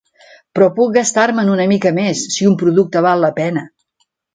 Però 0.59 0.69
puc 0.79 0.95
gastar-me'n 0.95 1.53
una 1.57 1.69
mica 1.75 1.95
més, 2.01 2.27
si 2.39 2.51
un 2.55 2.59
producte 2.65 3.09
val 3.11 3.27
la 3.29 3.35
pena. 3.41 3.69